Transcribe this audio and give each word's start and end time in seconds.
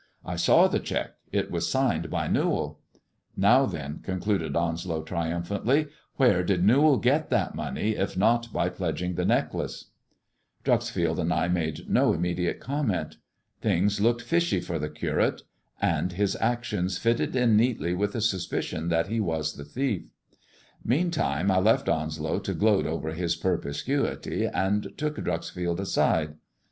I 0.25 0.35
saw 0.35 0.67
the 0.67 0.79
cheque, 0.79 1.13
was 1.51 1.69
signed 1.69 2.09
by 2.09 2.27
Newall. 2.27 2.79
Now 3.37 3.67
then," 3.67 3.99
concluded 4.01 4.55
Onslow 4.55 5.03
iumphantly," 5.05 5.89
where 6.17 6.41
did 6.43 6.63
Newall 6.63 6.97
get 6.97 7.29
that 7.29 7.53
money 7.53 7.91
if 7.91 8.17
not 8.17 8.51
by 8.51 8.71
lodging 8.79 9.13
the 9.13 9.25
necklace 9.25 9.91
1" 10.65 10.79
Dreuxfield 10.79 11.19
and 11.19 11.31
I 11.31 11.47
made 11.49 11.87
no 11.87 12.13
immediate 12.13 12.59
comment. 12.59 13.17
Things 13.61 13.99
»oked 13.99 14.21
fishy 14.23 14.59
for 14.59 14.79
the 14.79 14.89
Curate, 14.89 15.43
and 15.79 16.13
his 16.13 16.35
actions 16.41 16.97
fitted 16.97 17.35
in 17.35 17.55
neatly 17.55 17.93
ith 17.93 18.13
the 18.13 18.21
suspicion 18.21 18.87
that 18.87 19.05
he 19.05 19.19
was 19.19 19.53
the 19.53 19.63
thief. 19.65 20.09
Meantime 20.83 21.51
I 21.51 21.59
left 21.59 21.85
nslow 21.85 22.43
to 22.43 22.55
gloat 22.55 22.87
over 22.87 23.11
his 23.11 23.35
perspicuity, 23.35 24.47
and 24.47 24.97
took 24.97 25.17
Dreuxfield 25.23 25.85
side. 25.87 26.37